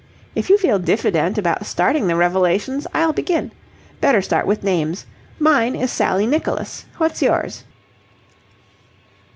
If 0.33 0.49
you 0.49 0.57
feel 0.57 0.79
diffident 0.79 1.37
about 1.37 1.67
starting 1.67 2.07
the 2.07 2.15
revelations, 2.15 2.87
I'll 2.91 3.13
begin. 3.13 3.51
Better 3.99 4.19
start 4.19 4.47
with 4.47 4.63
names. 4.63 5.05
Mine 5.37 5.75
is 5.75 5.91
Sally 5.91 6.25
Nicholas. 6.25 6.85
What's 6.97 7.21
yours?" 7.21 7.65